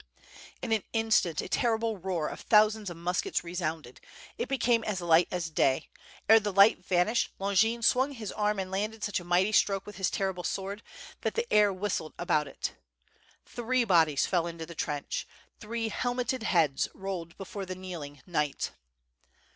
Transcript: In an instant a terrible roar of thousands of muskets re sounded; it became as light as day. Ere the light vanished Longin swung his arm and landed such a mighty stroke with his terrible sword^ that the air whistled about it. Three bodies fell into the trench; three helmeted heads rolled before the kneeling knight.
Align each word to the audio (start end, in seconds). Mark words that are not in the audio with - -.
In 0.63 0.71
an 0.71 0.81
instant 0.93 1.41
a 1.43 1.47
terrible 1.47 1.95
roar 1.99 2.27
of 2.27 2.39
thousands 2.39 2.89
of 2.89 2.97
muskets 2.97 3.43
re 3.43 3.53
sounded; 3.53 4.01
it 4.35 4.49
became 4.49 4.83
as 4.83 4.99
light 4.99 5.27
as 5.29 5.51
day. 5.51 5.91
Ere 6.27 6.39
the 6.39 6.51
light 6.51 6.83
vanished 6.83 7.29
Longin 7.37 7.83
swung 7.83 8.13
his 8.13 8.31
arm 8.31 8.57
and 8.57 8.71
landed 8.71 9.03
such 9.03 9.19
a 9.19 9.23
mighty 9.23 9.51
stroke 9.51 9.85
with 9.85 9.97
his 9.97 10.09
terrible 10.09 10.41
sword^ 10.43 10.79
that 11.21 11.35
the 11.35 11.45
air 11.53 11.71
whistled 11.71 12.15
about 12.17 12.47
it. 12.47 12.73
Three 13.45 13.83
bodies 13.83 14.25
fell 14.25 14.47
into 14.47 14.65
the 14.65 14.73
trench; 14.73 15.27
three 15.59 15.89
helmeted 15.89 16.41
heads 16.41 16.87
rolled 16.95 17.37
before 17.37 17.67
the 17.67 17.75
kneeling 17.75 18.23
knight. 18.25 18.71